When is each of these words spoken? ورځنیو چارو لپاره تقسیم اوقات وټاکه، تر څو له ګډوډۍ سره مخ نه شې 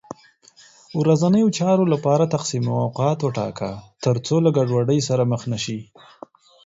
ورځنیو 1.01 1.53
چارو 1.57 1.85
لپاره 1.93 2.31
تقسیم 2.35 2.65
اوقات 2.85 3.19
وټاکه، 3.21 3.71
تر 4.03 4.15
څو 4.25 4.35
له 4.45 4.49
ګډوډۍ 4.57 4.99
سره 5.09 5.23
مخ 5.31 5.41
نه 5.51 5.57
شې 5.63 5.79